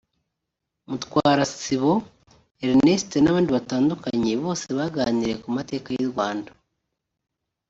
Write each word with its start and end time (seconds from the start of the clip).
Mutwarasibo 0.89 1.93
Ernest 2.65 3.09
n’abandi 3.21 3.49
batandukanye 3.57 4.31
bose 4.43 4.65
baganiriye 4.77 5.35
ku 5.43 5.47
mateka 5.57 5.87
y’u 5.97 6.09
Rwanda 6.11 6.51